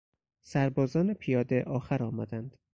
[0.43, 2.57] سربازان پیاده آخر آمدند.